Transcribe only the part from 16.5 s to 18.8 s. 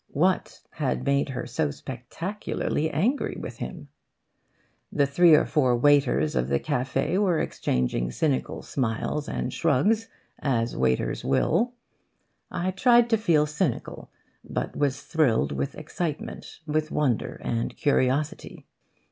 with wonder and curiosity.